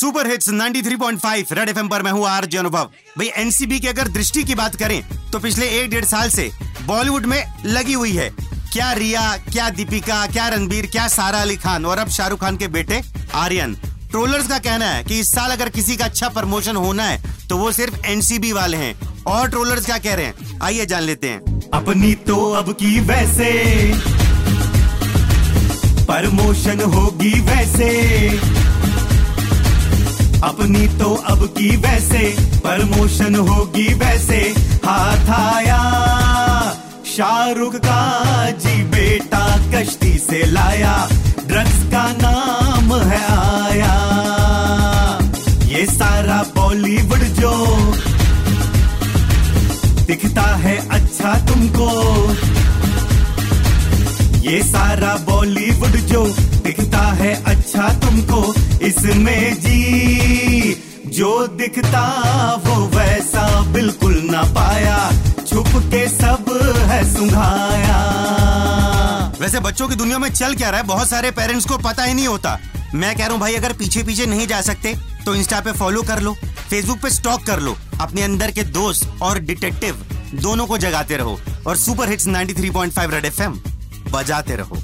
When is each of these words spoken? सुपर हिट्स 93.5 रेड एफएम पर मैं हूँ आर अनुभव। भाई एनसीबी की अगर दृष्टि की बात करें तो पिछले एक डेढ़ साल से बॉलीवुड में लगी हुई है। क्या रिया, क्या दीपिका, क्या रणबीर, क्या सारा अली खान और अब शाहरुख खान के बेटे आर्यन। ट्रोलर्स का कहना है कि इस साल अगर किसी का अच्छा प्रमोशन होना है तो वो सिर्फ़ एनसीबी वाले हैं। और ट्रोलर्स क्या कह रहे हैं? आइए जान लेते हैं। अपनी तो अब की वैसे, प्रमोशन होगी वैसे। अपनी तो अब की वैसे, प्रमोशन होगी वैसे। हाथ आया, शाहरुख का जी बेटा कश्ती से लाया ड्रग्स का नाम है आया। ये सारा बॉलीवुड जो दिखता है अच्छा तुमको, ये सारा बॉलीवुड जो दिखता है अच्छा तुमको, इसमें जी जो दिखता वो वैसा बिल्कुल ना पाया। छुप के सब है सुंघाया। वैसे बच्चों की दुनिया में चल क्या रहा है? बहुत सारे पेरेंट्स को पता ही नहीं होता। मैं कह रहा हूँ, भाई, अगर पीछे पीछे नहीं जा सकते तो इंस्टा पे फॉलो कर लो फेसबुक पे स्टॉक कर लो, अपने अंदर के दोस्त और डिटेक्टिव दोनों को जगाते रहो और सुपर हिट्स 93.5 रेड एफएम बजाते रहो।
सुपर 0.00 0.26
हिट्स 0.26 0.48
93.5 0.50 1.52
रेड 1.52 1.68
एफएम 1.68 1.88
पर 1.88 2.02
मैं 2.02 2.12
हूँ 2.12 2.26
आर 2.26 2.44
अनुभव। 2.58 2.90
भाई 3.18 3.26
एनसीबी 3.36 3.78
की 3.80 3.86
अगर 3.86 4.08
दृष्टि 4.08 4.42
की 4.44 4.54
बात 4.54 4.74
करें 4.74 5.02
तो 5.30 5.38
पिछले 5.38 5.66
एक 5.70 5.90
डेढ़ 5.90 6.04
साल 6.04 6.30
से 6.30 6.48
बॉलीवुड 6.84 7.26
में 7.26 7.42
लगी 7.66 7.92
हुई 7.92 8.12
है। 8.12 8.28
क्या 8.72 8.92
रिया, 8.92 9.36
क्या 9.44 9.68
दीपिका, 9.70 10.26
क्या 10.26 10.48
रणबीर, 10.48 10.86
क्या 10.86 11.06
सारा 11.08 11.40
अली 11.40 11.56
खान 11.56 11.86
और 11.86 11.98
अब 11.98 12.08
शाहरुख 12.08 12.40
खान 12.40 12.56
के 12.56 12.68
बेटे 12.68 13.02
आर्यन। 13.34 13.74
ट्रोलर्स 14.10 14.48
का 14.48 14.58
कहना 14.58 14.86
है 14.86 15.02
कि 15.04 15.18
इस 15.20 15.32
साल 15.32 15.50
अगर 15.50 15.68
किसी 15.68 15.96
का 15.96 16.04
अच्छा 16.04 16.28
प्रमोशन 16.30 16.76
होना 16.76 17.04
है 17.04 17.22
तो 17.48 17.56
वो 17.56 17.72
सिर्फ़ 17.72 18.06
एनसीबी 18.06 18.52
वाले 18.52 18.76
हैं। 18.76 19.24
और 19.26 19.48
ट्रोलर्स 19.50 19.86
क्या 19.86 19.98
कह 19.98 20.14
रहे 20.14 20.26
हैं? 20.26 20.58
आइए 20.62 20.86
जान 20.86 21.02
लेते 21.02 21.28
हैं। 21.28 21.68
अपनी 21.72 22.14
तो 22.26 22.36
अब 22.52 22.72
की 22.72 22.98
वैसे, 23.02 23.52
प्रमोशन 26.06 26.80
होगी 26.94 27.38
वैसे। 27.42 28.58
अपनी 30.60 30.86
तो 30.98 31.10
अब 31.24 31.42
की 31.56 31.68
वैसे, 31.76 32.18
प्रमोशन 32.60 33.34
होगी 33.48 33.86
वैसे। 33.94 34.38
हाथ 34.84 35.28
आया, 35.32 35.78
शाहरुख 37.06 37.76
का 37.76 38.50
जी 38.60 38.82
बेटा 38.92 39.44
कश्ती 39.72 40.12
से 40.18 40.44
लाया 40.46 40.92
ड्रग्स 41.46 41.78
का 41.92 42.04
नाम 42.12 42.92
है 43.02 43.22
आया। 43.30 43.94
ये 45.68 45.86
सारा 45.86 46.42
बॉलीवुड 46.56 47.24
जो 47.40 47.54
दिखता 50.06 50.48
है 50.56 50.76
अच्छा 50.90 51.34
तुमको, 51.48 51.90
ये 54.42 54.62
सारा 54.64 55.16
बॉलीवुड 55.26 55.96
जो 56.08 56.24
दिखता 56.64 57.06
है 57.14 57.34
अच्छा 57.46 57.88
तुमको, 58.00 58.42
इसमें 58.86 59.54
जी 59.54 60.39
जो 61.20 61.46
दिखता 61.46 62.02
वो 62.64 62.74
वैसा 62.88 63.42
बिल्कुल 63.72 64.14
ना 64.24 64.42
पाया। 64.54 64.98
छुप 65.46 65.66
के 65.92 66.06
सब 66.08 66.46
है 66.88 67.02
सुंघाया। 67.14 67.98
वैसे 69.40 69.60
बच्चों 69.60 69.88
की 69.88 69.94
दुनिया 69.94 70.18
में 70.18 70.28
चल 70.30 70.54
क्या 70.54 70.70
रहा 70.70 70.80
है? 70.80 70.86
बहुत 70.86 71.08
सारे 71.08 71.30
पेरेंट्स 71.30 71.66
को 71.66 71.78
पता 71.78 72.04
ही 72.04 72.14
नहीं 72.14 72.26
होता। 72.26 72.58
मैं 72.94 73.14
कह 73.16 73.22
रहा 73.22 73.32
हूँ, 73.32 73.40
भाई, 73.40 73.54
अगर 73.54 73.72
पीछे 73.72 74.02
पीछे 74.02 74.26
नहीं 74.26 74.46
जा 74.46 74.60
सकते 74.60 74.94
तो 75.26 75.34
इंस्टा 75.34 75.60
पे 75.60 75.72
फॉलो 75.72 76.02
कर 76.02 76.20
लो 76.20 76.34
फेसबुक 76.70 76.98
पे 76.98 77.10
स्टॉक 77.10 77.42
कर 77.46 77.60
लो, 77.60 77.76
अपने 78.00 78.22
अंदर 78.22 78.50
के 78.50 78.62
दोस्त 78.70 79.12
और 79.22 79.38
डिटेक्टिव 79.40 80.04
दोनों 80.34 80.66
को 80.66 80.78
जगाते 80.78 81.16
रहो 81.16 81.38
और 81.66 81.76
सुपर 81.76 82.08
हिट्स 82.08 82.26
93.5 82.28 83.10
रेड 83.10 83.24
एफएम 83.24 83.60
बजाते 84.10 84.56
रहो। 84.56 84.78